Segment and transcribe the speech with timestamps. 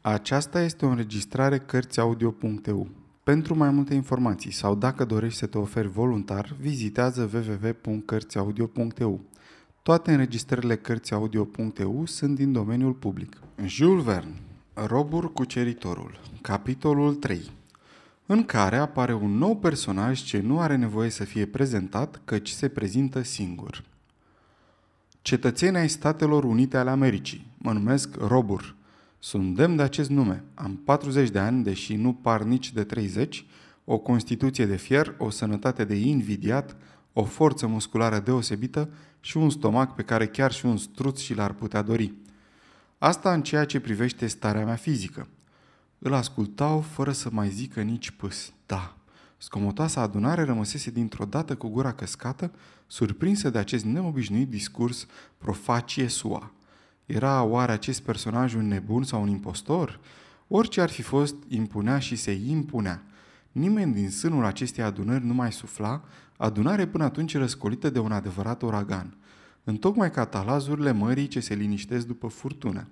[0.00, 2.88] Aceasta este o înregistrare Cărțiaudio.eu.
[3.22, 9.20] Pentru mai multe informații sau dacă dorești să te oferi voluntar, vizitează www.cărțiaudio.eu.
[9.82, 13.36] Toate înregistrările Cărțiaudio.eu sunt din domeniul public.
[13.64, 14.34] Jules Verne,
[14.74, 17.50] Robur Cuceritorul, capitolul 3
[18.26, 22.68] în care apare un nou personaj ce nu are nevoie să fie prezentat, căci se
[22.68, 23.84] prezintă singur.
[25.22, 27.46] Cetățeni ai Statelor Unite ale Americii.
[27.58, 28.74] Mă numesc Robur.
[29.22, 30.44] Sunt demn de acest nume.
[30.54, 33.46] Am 40 de ani, deși nu par nici de 30,
[33.84, 36.76] o constituție de fier, o sănătate de invidiat,
[37.12, 38.88] o forță musculară deosebită
[39.20, 42.12] și un stomac pe care chiar și un struț și l-ar putea dori.
[42.98, 45.28] Asta în ceea ce privește starea mea fizică.
[45.98, 48.52] Îl ascultau fără să mai zică nici pâs.
[48.66, 48.96] Da,
[49.36, 52.52] scomotoasa adunare rămăsese dintr-o dată cu gura căscată,
[52.86, 55.06] surprinsă de acest neobișnuit discurs
[55.38, 56.52] profacie sua.
[57.06, 60.00] Era oare acest personaj un nebun sau un impostor?
[60.48, 63.02] Orice ar fi fost, impunea și se impunea.
[63.52, 66.04] Nimeni din sânul acestei adunări nu mai sufla,
[66.36, 69.16] adunare până atunci răscolită de un adevărat uragan,
[69.64, 72.86] întocmai ca talazurile mării ce se liniștesc după furtună.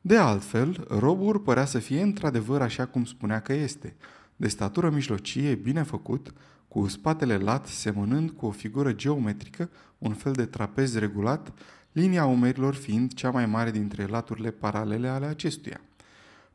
[0.00, 3.96] De altfel, Robur părea să fie într-adevăr așa cum spunea că este,
[4.36, 6.32] de statură mijlocie, bine făcut,
[6.68, 11.52] cu spatele lat semănând cu o figură geometrică, un fel de trapez regulat,
[11.92, 15.80] linia umerilor fiind cea mai mare dintre laturile paralele ale acestuia.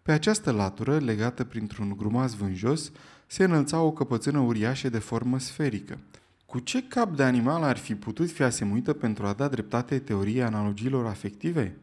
[0.02, 2.92] Pe această latură, legată printr-un grumaz vânjos,
[3.28, 6.00] se înălța o căpățână uriașă de formă sferică.
[6.46, 10.44] Cu ce cap de animal ar fi putut fi asemuită pentru a da dreptate teoriei
[10.44, 11.78] analogiilor afective?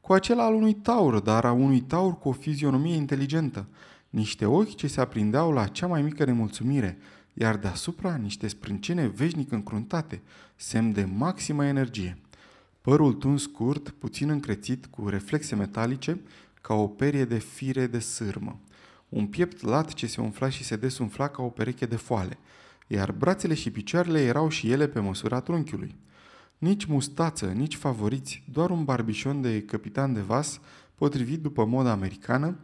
[0.00, 3.66] Cu acela al unui taur, dar a unui taur cu o fizionomie inteligentă,
[4.10, 6.98] niște ochi ce se aprindeau la cea mai mică nemulțumire,
[7.34, 10.22] iar deasupra niște sprâncene veșnic încruntate,
[10.56, 12.18] semn de maximă energie.
[12.88, 16.20] Părul tuns scurt, puțin încrețit, cu reflexe metalice,
[16.60, 18.60] ca o perie de fire de sârmă.
[19.08, 22.38] Un piept lat ce se umfla și se desumfla ca o pereche de foale,
[22.86, 25.96] iar brațele și picioarele erau și ele pe măsura trunchiului.
[26.58, 30.60] Nici mustață, nici favoriți, doar un barbișon de capitan de vas,
[30.94, 32.58] potrivit după moda americană,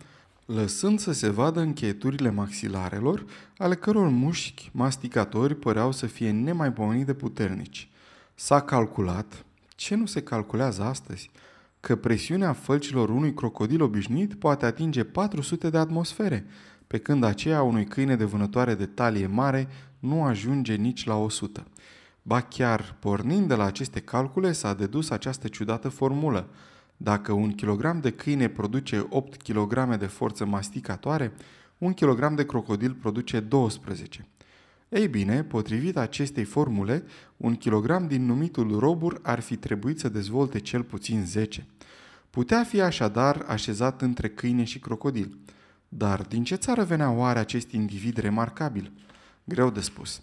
[0.46, 3.24] lăsând să se vadă încheieturile maxilarelor,
[3.56, 7.88] ale căror mușchi masticatori păreau să fie nemaipomenit de puternici.
[8.34, 11.30] S-a calculat, ce nu se calculează astăzi,
[11.80, 16.46] că presiunea fălcilor unui crocodil obișnuit poate atinge 400 de atmosfere,
[16.86, 19.68] pe când aceea unui câine de vânătoare de talie mare
[19.98, 21.66] nu ajunge nici la 100.
[22.22, 26.48] Ba chiar, pornind de la aceste calcule, s-a dedus această ciudată formulă.
[26.96, 31.32] Dacă un kilogram de câine produce 8 kg de forță masticatoare,
[31.78, 34.26] un kilogram de crocodil produce 12.
[34.94, 37.04] Ei bine, potrivit acestei formule,
[37.36, 41.66] un kilogram din numitul robur ar fi trebuit să dezvolte cel puțin 10.
[42.30, 45.38] Putea fi așadar așezat între câine și crocodil.
[45.88, 48.92] Dar din ce țară venea oare acest individ remarcabil?
[49.44, 50.22] Greu de spus.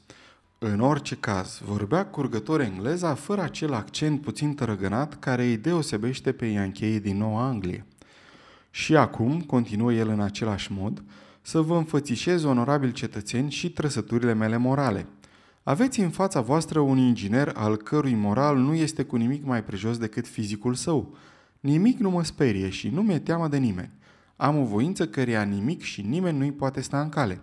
[0.59, 6.45] În orice caz, vorbea curgător engleza fără acel accent puțin tărăgănat care îi deosebește pe
[6.45, 7.85] iancheii din Noua Anglie.
[8.69, 11.03] Și acum, continuă el în același mod,
[11.41, 15.07] să vă înfățișez, onorabil cetățeni, și trăsăturile mele morale.
[15.63, 19.97] Aveți în fața voastră un inginer al cărui moral nu este cu nimic mai prejos
[19.97, 21.15] decât fizicul său.
[21.59, 23.91] Nimic nu mă sperie și nu mi-e teamă de nimeni.
[24.35, 27.41] Am o voință căreia nimic și nimeni nu-i poate sta în cale.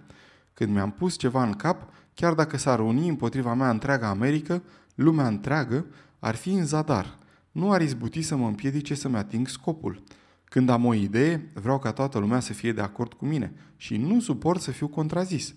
[0.54, 4.62] Când mi-am pus ceva în cap, chiar dacă s-ar uni împotriva mea întreaga Americă,
[4.94, 5.86] lumea întreagă,
[6.18, 7.18] ar fi în zadar.
[7.52, 10.02] Nu ar izbuti să mă împiedice să-mi ating scopul.
[10.48, 13.96] Când am o idee, vreau ca toată lumea să fie de acord cu mine și
[13.96, 15.54] nu suport să fiu contrazis.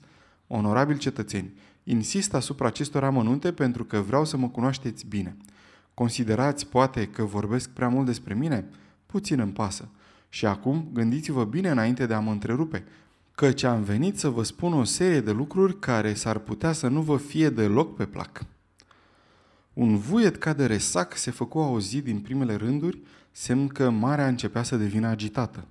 [0.48, 1.54] Onorabil cetățeni,
[1.84, 5.38] insist asupra acestor amănunte pentru că vreau să mă cunoașteți bine.
[5.94, 8.66] Considerați, poate, că vorbesc prea mult despre mine?
[9.06, 9.90] Puțin îmi pasă.
[10.30, 12.84] Și acum, gândiți-vă bine înainte de a mă întrerupe,
[13.36, 17.02] căci am venit să vă spun o serie de lucruri care s-ar putea să nu
[17.02, 18.46] vă fie deloc pe plac.
[19.74, 23.02] Un vuiet ca de resac se făcu auzit din primele rânduri,
[23.32, 25.68] semn că marea începea să devină agitată.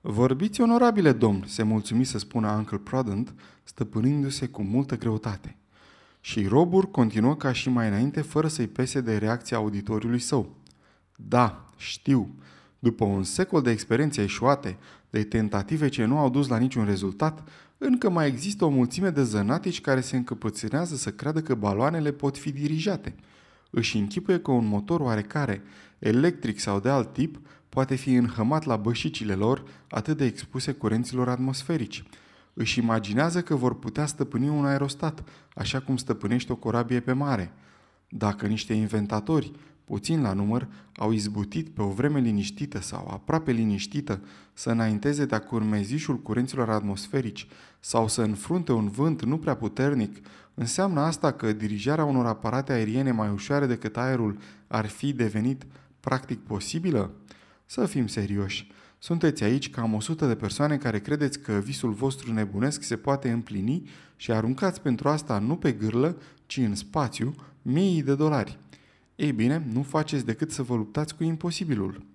[0.00, 3.34] Vorbiți, onorabile domn, se mulțumi să spună Uncle Prudent,
[3.64, 5.56] stăpânindu-se cu multă greutate.
[6.20, 10.56] Și Robur continuă ca și mai înainte, fără să-i pese de reacția auditoriului său.
[11.16, 12.34] Da, știu.
[12.78, 14.76] După un secol de experiențe eșuate,
[15.10, 17.48] de tentative ce nu au dus la niciun rezultat,
[17.78, 22.38] încă mai există o mulțime de zănatici care se încăpățânează să creadă că baloanele pot
[22.38, 23.14] fi dirijate.
[23.74, 25.62] Își închipuie că un motor oarecare,
[25.98, 31.28] electric sau de alt tip, poate fi înhămat la bășicile lor atât de expuse curenților
[31.28, 32.04] atmosferici.
[32.54, 35.24] Își imaginează că vor putea stăpâni un aerostat,
[35.54, 37.52] așa cum stăpânește o corabie pe mare.
[38.14, 39.52] Dacă niște inventatori,
[39.84, 44.20] puțin la număr, au izbutit pe o vreme liniștită sau aproape liniștită
[44.52, 47.46] să înainteze de-a curmezișul curenților atmosferici
[47.80, 53.12] sau să înfrunte un vânt nu prea puternic, înseamnă asta că dirijarea unor aparate aeriene
[53.12, 55.66] mai ușoare decât aerul ar fi devenit
[56.00, 57.10] practic posibilă?
[57.66, 58.70] Să fim serioși.
[58.98, 63.88] Sunteți aici cam 100 de persoane care credeți că visul vostru nebunesc se poate împlini
[64.16, 66.16] și aruncați pentru asta nu pe gârlă,
[66.46, 68.58] ci în spațiu, mii de dolari.
[69.16, 72.06] Ei bine, nu faceți decât să vă luptați cu imposibilul.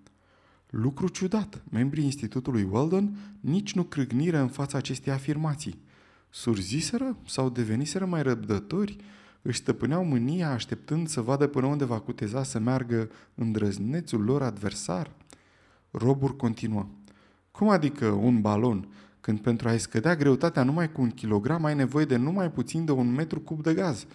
[0.69, 5.81] Lucru ciudat, membrii Institutului Weldon nici nu crâgniră în fața acestei afirmații.
[6.29, 8.95] Surziseră sau deveniseră mai răbdători,
[9.41, 15.11] își stăpâneau mânia așteptând să vadă până unde va cuteza să meargă îndrăznețul lor adversar.
[15.91, 16.88] Robur continuă.
[17.51, 18.88] Cum adică un balon,
[19.21, 22.91] când pentru a-i scădea greutatea numai cu un kilogram ai nevoie de numai puțin de
[22.91, 24.05] un metru cub de gaz?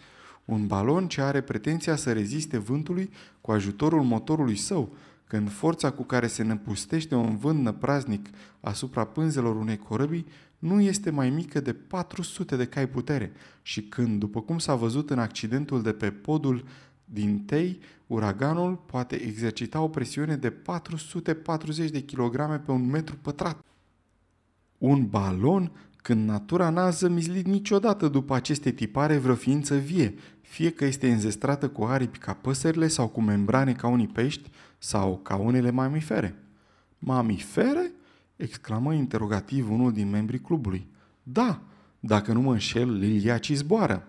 [0.44, 3.10] Un balon ce are pretenția să reziste vântului
[3.40, 4.94] cu ajutorul motorului său,
[5.26, 8.28] când forța cu care se năpustește un vânt năpraznic
[8.60, 10.26] asupra pânzelor unei corăbii
[10.58, 15.10] nu este mai mică de 400 de cai putere și când, după cum s-a văzut
[15.10, 16.64] în accidentul de pe podul
[17.04, 23.64] din Tei, uraganul poate exercita o presiune de 440 de kg pe un metru pătrat.
[24.78, 30.84] Un balon când natura n-a zămizlit niciodată după aceste tipare vreo ființă vie, fie că
[30.84, 35.70] este înzestrată cu aripi ca păsările sau cu membrane ca unii pești sau ca unele
[35.70, 36.34] mamifere.
[36.98, 37.92] Mamifere?
[38.36, 40.86] exclamă interogativ unul din membrii clubului.
[41.22, 41.60] Da,
[42.00, 44.06] dacă nu mă înșel, liliacii zboară.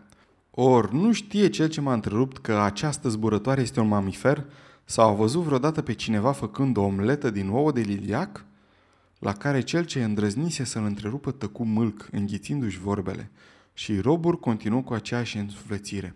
[0.51, 4.45] Or, nu știe cel ce m-a întrerupt că această zburătoare este un mamifer?
[4.85, 8.45] Sau a văzut vreodată pe cineva făcând o omletă din ouă de liliac?
[9.23, 13.31] La care cel ce îndrăznise să-l întrerupă tăcu mâlc, înghițindu-și vorbele.
[13.73, 16.15] Și Robur continuă cu aceeași însuflețire.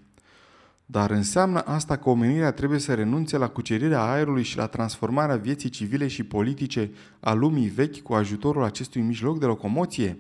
[0.86, 5.70] Dar înseamnă asta că omenirea trebuie să renunțe la cucerirea aerului și la transformarea vieții
[5.70, 10.20] civile și politice a lumii vechi cu ajutorul acestui mijloc de locomoție?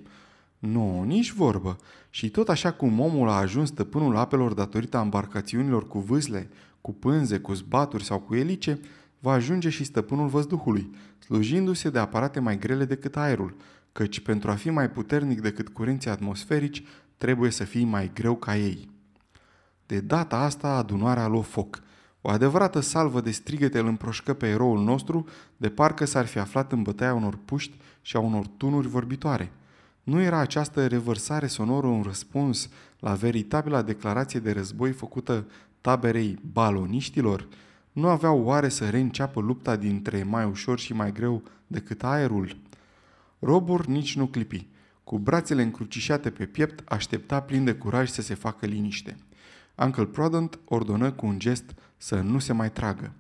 [0.60, 1.78] Nu, nici vorbă.
[2.10, 6.50] Și tot așa cum omul a ajuns stăpânul apelor datorită embarcațiunilor cu vâsle,
[6.81, 8.80] cu pânze, cu zbaturi sau cu elice,
[9.19, 13.56] va ajunge și stăpânul văzduhului, slujindu-se de aparate mai grele decât aerul,
[13.92, 16.84] căci pentru a fi mai puternic decât curenții atmosferici,
[17.18, 18.90] trebuie să fii mai greu ca ei.
[19.86, 21.81] De data asta adunarea a luat foc.
[22.22, 25.28] O adevărată salvă de strigăte îl împroșcă pe eroul nostru,
[25.58, 29.52] de parcă s-ar fi aflat în bătaia unor puști și a unor tunuri vorbitoare.
[30.04, 32.69] Nu era această revărsare sonoră un răspuns
[33.00, 35.48] la veritabila declarație de război făcută
[35.81, 37.48] taberei baloniștilor?
[37.98, 42.58] Nu aveau oare să reînceapă lupta dintre mai ușor și mai greu decât aerul?
[43.40, 44.68] Robur nici nu clipi.
[45.04, 49.16] Cu brațele încrucișate pe piept, aștepta plin de curaj să se facă liniște.
[49.76, 53.14] Uncle Prudent ordonă cu un gest să nu se mai tragă.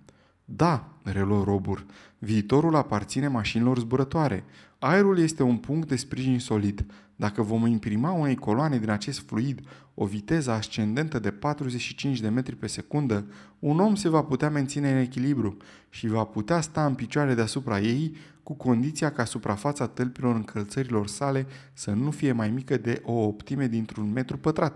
[0.45, 1.85] Da, reluă Robur,
[2.17, 4.43] viitorul aparține mașinilor zburătoare.
[4.79, 6.85] Aerul este un punct de sprijin solid.
[7.15, 9.61] Dacă vom imprima unei coloane din acest fluid
[9.99, 13.25] o viteză ascendentă de 45 de metri pe secundă,
[13.59, 15.57] un om se va putea menține în echilibru
[15.89, 21.47] și va putea sta în picioare deasupra ei cu condiția ca suprafața tălpilor încălțărilor sale
[21.73, 24.73] să nu fie mai mică de o optime dintr-un metru pătrat.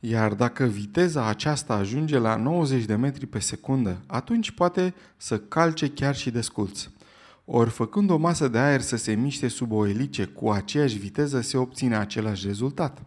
[0.00, 5.90] Iar dacă viteza aceasta ajunge la 90 de metri pe secundă, atunci poate să calce
[5.90, 6.88] chiar și desculț.
[7.44, 11.40] Ori făcând o masă de aer să se miște sub o elice cu aceeași viteză,
[11.40, 13.02] se obține același rezultat.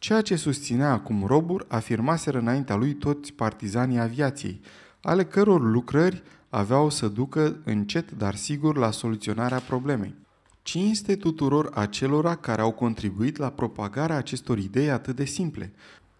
[0.00, 4.60] Ceea ce susținea acum Robur afirmaseră înaintea lui toți partizanii aviației,
[5.02, 10.14] ale căror lucrări aveau să ducă încet, dar sigur, la soluționarea problemei.
[10.62, 15.72] Cinste tuturor acelora care au contribuit la propagarea acestor idei atât de simple,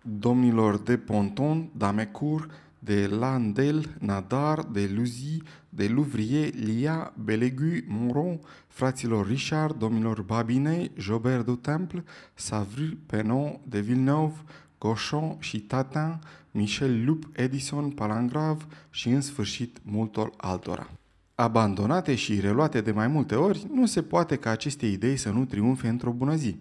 [0.03, 2.51] domnilor de Ponton, d'Amecourt,
[2.83, 11.45] de Landel, Nadar, de Luzy, de Louvrier, Lia, Belegu, Monron, fraților Richard, domnilor Babinet, Jobert
[11.45, 14.43] du Temple, Savry, Penon, de Villeneuve,
[14.79, 16.19] Gauchon și Tatin,
[16.51, 20.91] Michel Lup, Edison, Palangrave și în sfârșit multor altora.
[21.35, 25.45] Abandonate și reluate de mai multe ori, nu se poate ca aceste idei să nu
[25.45, 26.57] triumfe într-o bună zi.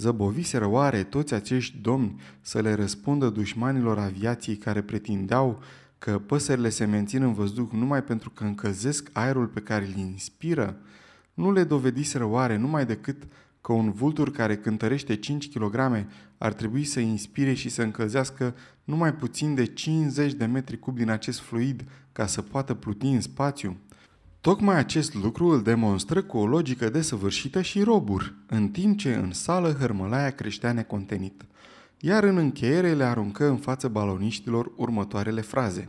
[0.00, 5.62] Zăboviseră oare toți acești domni să le răspundă dușmanilor aviației care pretindeau
[5.98, 10.76] că păsările se mențin în văzduh numai pentru că încălzesc aerul pe care îl inspiră?
[11.34, 13.22] Nu le dovediseră oare numai decât
[13.60, 16.06] că un vultur care cântărește 5 kg
[16.38, 18.54] ar trebui să inspire și să încălzească
[18.84, 23.20] numai puțin de 50 de metri cub din acest fluid ca să poată pluti în
[23.20, 23.76] spațiu?
[24.40, 29.32] Tocmai acest lucru îl demonstră cu o logică desăvârșită și robur, în timp ce în
[29.32, 31.44] sală hărmălaia creștea necontenit.
[31.98, 35.88] iar în încheiere le aruncă în față baloniștilor următoarele fraze.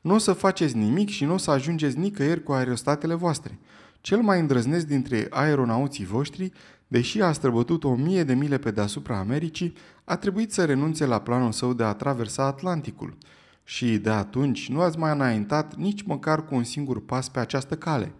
[0.00, 3.58] Nu o să faceți nimic și nu o să ajungeți nicăieri cu aerostatele voastre.
[4.00, 6.52] Cel mai îndrăznesc dintre aeronauții voștri,
[6.88, 9.72] deși a străbătut o mie de mile pe deasupra Americii,
[10.04, 13.16] a trebuit să renunțe la planul său de a traversa Atlanticul.
[13.64, 17.76] Și de atunci nu ați mai înaintat nici măcar cu un singur pas pe această
[17.76, 18.12] cale.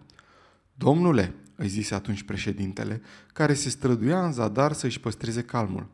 [0.75, 5.87] Domnule, îi zise atunci președintele, care se străduia în zadar să-și păstreze calmul.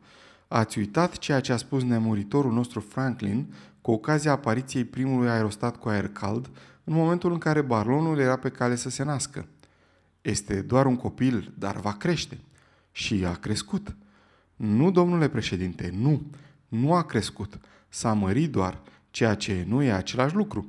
[0.47, 5.89] Ați uitat ceea ce a spus nemuritorul nostru Franklin cu ocazia apariției primului aerostat cu
[5.89, 6.49] aer cald,
[6.83, 9.47] în momentul în care balonul era pe cale să se nască.
[10.21, 12.37] Este doar un copil, dar va crește.
[12.91, 13.95] Și a crescut.
[14.55, 16.21] Nu, domnule președinte, nu.
[16.67, 17.59] Nu a crescut.
[17.89, 20.67] S-a mărit doar, ceea ce nu e același lucru.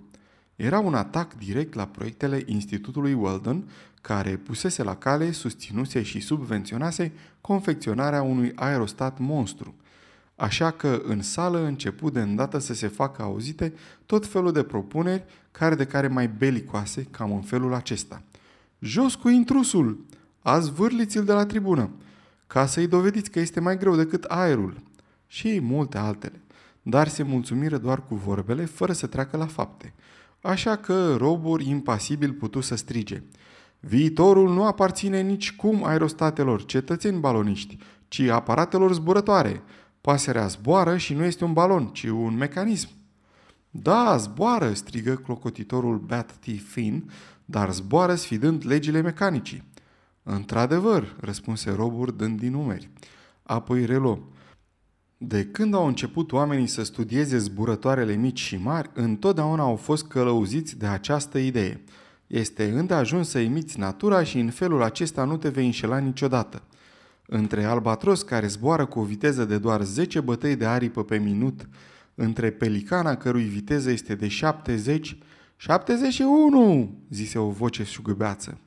[0.57, 3.69] Era un atac direct la proiectele Institutului Weldon,
[4.01, 9.75] care pusese la cale, susținuse și subvenționase confecționarea unui aerostat monstru.
[10.37, 13.73] Așa că în sală început de îndată să se facă auzite
[14.07, 18.23] tot felul de propuneri, care de care mai belicoase, cam în felul acesta.
[18.79, 20.05] Jos cu intrusul!
[20.43, 21.91] Azi vârliți-l de la tribună!
[22.47, 24.83] Ca să-i dovediți că este mai greu decât aerul!
[25.27, 26.41] Și multe altele.
[26.91, 29.95] Dar se mulțumiră doar cu vorbele, fără să treacă la fapte.
[30.41, 33.23] Așa că robur impasibil putu să strige.
[33.81, 37.79] Viitorul nu aparține nici cum aerostatelor cetățeni baloniști,
[38.09, 39.63] ci aparatelor zburătoare.
[40.01, 42.89] Pasărea zboară și nu este un balon, ci un mecanism.
[43.71, 46.47] Da, zboară, strigă clocotitorul Bat T.
[46.71, 47.11] Finn,
[47.45, 49.65] dar zboară sfidând legile mecanicii.
[50.23, 52.91] Într-adevăr, răspunse Robur dând din numeri.
[53.43, 54.19] Apoi reluă.
[55.23, 60.79] De când au început oamenii să studieze zburătoarele mici și mari, întotdeauna au fost călăuziți
[60.79, 61.81] de această idee.
[62.27, 66.63] Este îndeajuns să imiți natura și în felul acesta nu te vei înșela niciodată.
[67.27, 71.69] Între albatros care zboară cu o viteză de doar 10 bătăi de aripă pe minut,
[72.15, 75.19] între pelicana cărui viteză este de 70,
[75.57, 78.59] 71, zise o voce șugăbeață.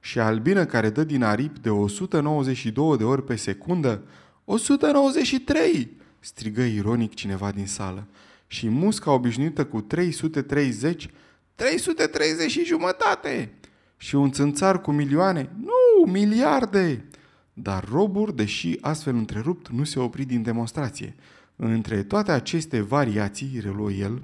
[0.00, 4.02] Și albină care dă din aripi de 192 de ori pe secundă,
[4.50, 5.96] 193!
[6.20, 8.06] strigă ironic cineva din sală.
[8.46, 11.08] Și musca obișnuită cu 330,
[11.54, 13.52] 330 și jumătate!
[13.96, 15.50] Și un țânțar cu milioane?
[15.56, 17.04] Nu, miliarde!
[17.52, 21.14] Dar Robur, deși astfel întrerupt, nu se opri din demonstrație.
[21.56, 24.22] Între toate aceste variații, reluă el,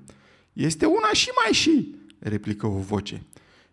[0.52, 3.22] este una și mai și, replică o voce.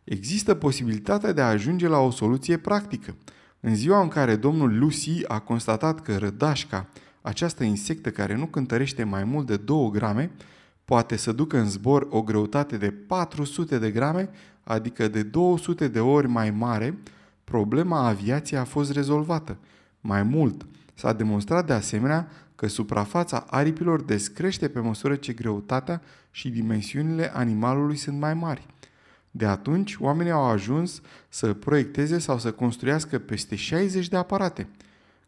[0.03, 3.15] Există posibilitatea de a ajunge la o soluție practică.
[3.65, 6.87] În ziua în care domnul Lucy a constatat că rădașca,
[7.21, 10.31] această insectă care nu cântărește mai mult de 2 grame,
[10.85, 14.29] poate să ducă în zbor o greutate de 400 de grame,
[14.63, 16.97] adică de 200 de ori mai mare,
[17.43, 19.57] problema aviației a fost rezolvată.
[20.01, 26.01] Mai mult, s-a demonstrat de asemenea că suprafața aripilor descrește pe măsură ce greutatea
[26.31, 28.65] și dimensiunile animalului sunt mai mari.
[29.35, 34.67] De atunci, oamenii au ajuns să proiecteze sau să construiască peste 60 de aparate,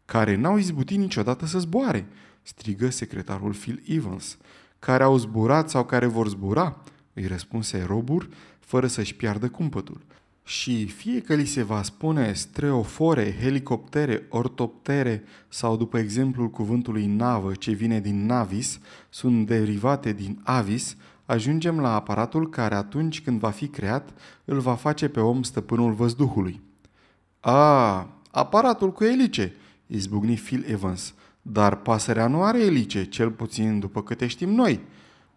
[0.04, 2.06] care n-au izbutit niciodată să zboare,
[2.42, 4.36] strigă secretarul Phil Evans.
[4.78, 6.82] Care au zburat sau care vor zbura,
[7.12, 8.28] îi răspunse Robur,
[8.60, 10.00] fără să-și piardă cumpătul.
[10.44, 17.52] Și fie că li se va spune streofore, helicoptere, ortoptere sau după exemplul cuvântului navă
[17.54, 23.50] ce vine din navis, sunt derivate din avis, ajungem la aparatul care atunci când va
[23.50, 24.10] fi creat
[24.44, 26.60] îl va face pe om stăpânul văzduhului.
[27.40, 29.54] A, aparatul cu elice,
[29.86, 31.14] izbucni Phil Evans.
[31.42, 34.80] Dar pasărea nu are elice, cel puțin după câte știm noi.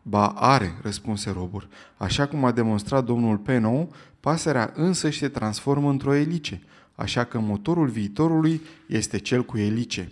[0.01, 1.67] Ba, are, răspunse Robur.
[1.97, 6.61] Așa cum a demonstrat domnul Penou, pasărea însă se transformă într-o elice,
[6.95, 10.11] așa că motorul viitorului este cel cu elice.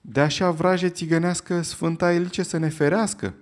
[0.00, 3.34] De așa vraje țigănească Sfânta Elice să ne ferească,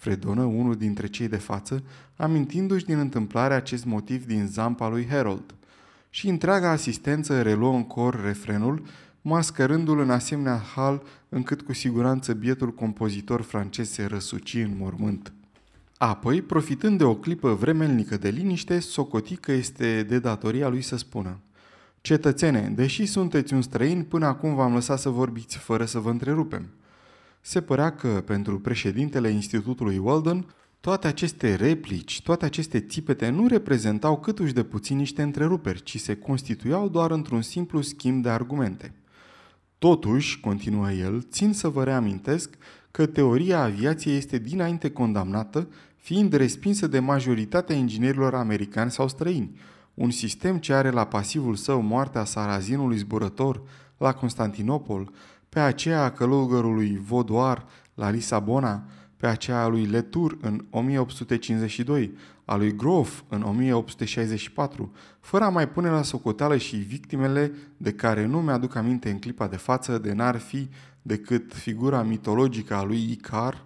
[0.00, 1.82] fredonă unul dintre cei de față,
[2.16, 5.54] amintindu-și din întâmplare acest motiv din zampa lui Harold.
[6.10, 8.82] Și întreaga asistență reluă în cor refrenul,
[9.22, 15.32] mascărându-l în asemenea hal încât cu siguranță bietul compozitor francez se răsuci în mormânt.
[15.96, 20.96] Apoi, profitând de o clipă vremelnică de liniște, socoti că este de datoria lui să
[20.96, 21.38] spună
[22.00, 26.68] Cetățene, deși sunteți un străin, până acum v-am lăsat să vorbiți fără să vă întrerupem.
[27.40, 34.18] Se părea că, pentru președintele Institutului Weldon, toate aceste replici, toate aceste țipete nu reprezentau
[34.20, 38.94] câtuși de puțin niște întreruperi, ci se constituiau doar într-un simplu schimb de argumente.
[39.78, 42.56] Totuși, continuă el, țin să vă reamintesc
[42.90, 49.58] că teoria aviației este dinainte condamnată, fiind respinsă de majoritatea inginerilor americani sau străini,
[49.94, 53.62] un sistem ce are la pasivul său moartea sarazinului zburător
[53.96, 55.12] la Constantinopol,
[55.50, 58.84] pe aceea a călugărului Vaudoar la Lisabona,
[59.16, 62.14] pe aceea a lui Letour în 1852,
[62.44, 68.26] a lui Grof în 1864, fără a mai pune la socoteală și victimele de care
[68.26, 70.68] nu mi-aduc aminte în clipa de față de n-ar fi
[71.02, 73.64] decât figura mitologică a lui Icar,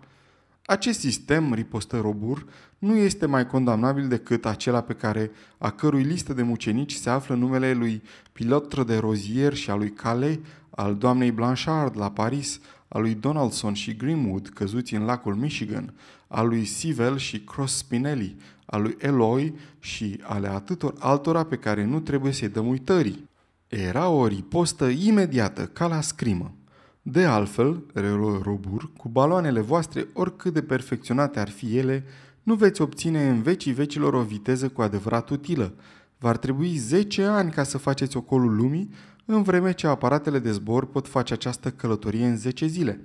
[0.67, 2.47] acest sistem, ripostă Robur,
[2.79, 7.35] nu este mai condamnabil decât acela pe care a cărui listă de mucenici se află
[7.35, 10.39] numele lui Pilotre de Rozier și a lui Calais,
[10.75, 15.95] al doamnei Blanchard la Paris, a lui Donaldson și Greenwood căzuți în lacul Michigan,
[16.29, 21.85] a lui Sivel și Cross Spinelli, a lui Eloy și ale atâtor altora pe care
[21.85, 23.29] nu trebuie să-i dăm uitării.
[23.69, 26.55] Era o ripostă imediată, ca la scrimă.
[27.03, 32.05] De altfel, reluă Robur, cu baloanele voastre, oricât de perfecționate ar fi ele,
[32.43, 35.75] nu veți obține în vecii vecilor o viteză cu adevărat utilă.
[36.19, 38.91] V-ar trebui 10 ani ca să faceți ocolul lumii,
[39.25, 43.01] în vreme ce aparatele de zbor pot face această călătorie în 10 zile.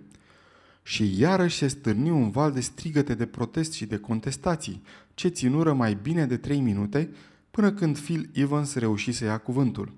[0.83, 4.83] Și iarăși se stârni un val de strigăte de protest și de contestații,
[5.13, 7.09] ce ținură mai bine de 3 minute,
[7.51, 9.93] până când Phil Evans reuși să ia cuvântul.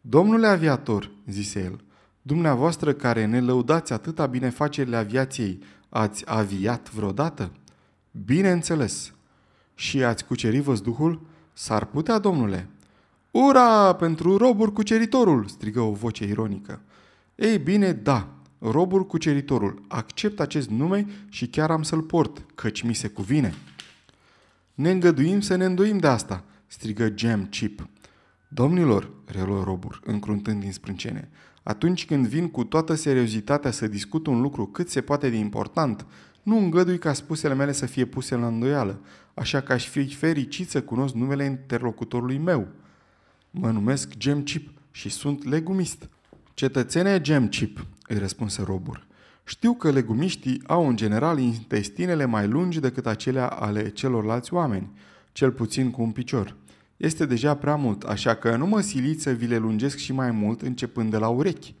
[0.00, 1.80] Domnule aviator, zise el,
[2.22, 7.52] dumneavoastră care ne lăudați atâta binefacerile aviației, ați aviat vreodată?
[8.24, 9.12] Bineînțeles.
[9.74, 11.26] Și ați cucerit văzduhul?
[11.52, 12.68] S-ar putea, domnule.
[13.32, 16.80] Ura pentru robur cuceritorul, strigă o voce ironică.
[17.34, 19.82] Ei bine, da, robur cuceritorul.
[19.88, 23.54] Accept acest nume și chiar am să-l port, căci mi se cuvine.
[24.74, 27.88] Ne îngăduim să ne îndoim de asta, strigă Jam Chip.
[28.48, 31.30] Domnilor, reluă Robur, încruntând din sprâncene,
[31.62, 36.06] atunci când vin cu toată seriozitatea să discut un lucru cât se poate de important,
[36.42, 39.00] nu îngădui ca spusele mele să fie puse la îndoială,
[39.34, 42.68] așa că aș fi fericit să cunosc numele interlocutorului meu.
[43.54, 46.08] Mă numesc Gem Chip și sunt legumist.
[46.54, 49.06] Cetățene Gem Chip, îi răspunse Robur.
[49.44, 54.90] Știu că legumiștii au în general intestinele mai lungi decât acelea ale celorlalți oameni,
[55.32, 56.56] cel puțin cu un picior.
[56.96, 60.30] Este deja prea mult, așa că nu mă siliți să vi le lungesc și mai
[60.30, 61.74] mult începând de la urechi.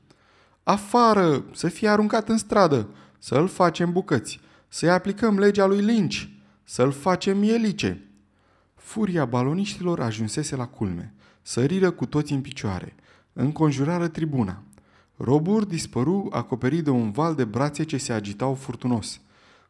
[0.62, 1.44] Afară!
[1.52, 2.88] Să fie aruncat în stradă!
[3.18, 4.40] Să-l facem bucăți!
[4.68, 6.22] Să-i aplicăm legea lui Lynch!
[6.64, 8.06] Să-l facem mielice!
[8.74, 11.14] Furia baloniștilor ajunsese la culme.
[11.42, 12.94] Săriră cu toți în picioare.
[13.32, 14.62] Înconjurară tribuna.
[15.16, 19.20] Robur dispăru acoperit de un val de brațe ce se agitau furtunos.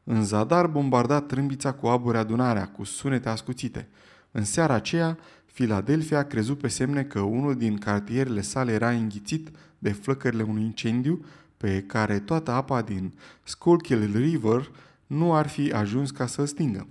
[0.05, 3.89] În zadar bombarda trâmbița cu aburi adunarea, cu sunete ascuțite.
[4.31, 5.19] În seara aceea,
[5.53, 10.63] Filadelfia a crezut pe semne că unul din cartierele sale era înghițit de flăcările unui
[10.63, 11.25] incendiu
[11.57, 14.71] pe care toată apa din Schuylkill River
[15.07, 16.87] nu ar fi ajuns ca să-l stingă.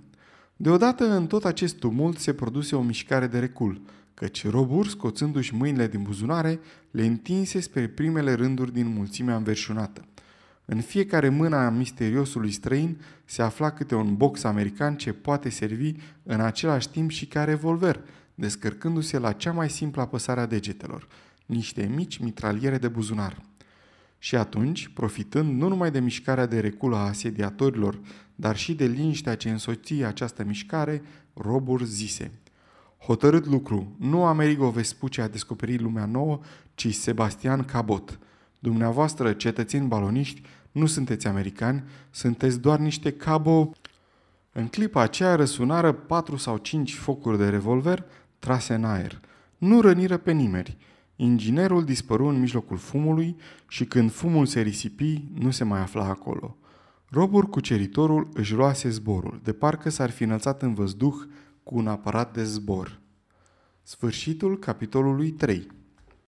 [0.56, 3.80] Deodată, în tot acest tumult, se produse o mișcare de recul,
[4.22, 10.04] căci Robur, scoțându-și mâinile din buzunare, le întinse spre primele rânduri din mulțimea înverșunată.
[10.64, 15.92] În fiecare mână a misteriosului străin se afla câte un box american ce poate servi
[16.22, 18.00] în același timp și ca revolver,
[18.34, 21.08] descărcându-se la cea mai simplă apăsare a degetelor,
[21.46, 23.42] niște mici mitraliere de buzunar.
[24.18, 28.00] Și atunci, profitând nu numai de mișcarea de reculă a asediatorilor,
[28.34, 31.02] dar și de liniștea ce însoție această mișcare,
[31.34, 32.30] Robur zise–
[33.04, 36.40] Hotărât lucru, nu Amerigo Vespucci a descoperit lumea nouă,
[36.74, 38.18] ci Sebastian Cabot.
[38.58, 43.70] Dumneavoastră, cetățeni baloniști, nu sunteți americani, sunteți doar niște cabo...
[44.52, 48.04] În clipa aceea răsunară patru sau cinci focuri de revolver
[48.38, 49.20] trase în aer.
[49.58, 50.76] Nu răniră pe nimeni.
[51.16, 53.36] Inginerul dispăru în mijlocul fumului
[53.68, 56.56] și când fumul se risipi, nu se mai afla acolo.
[57.08, 61.14] Robur cuceritorul își luase zborul, de parcă s-ar fi înălțat în văzduh
[61.62, 63.00] cu un aparat de zbor.
[63.82, 65.66] Sfârșitul capitolului 3